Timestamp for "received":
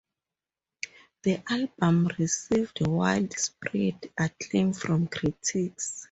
2.17-2.81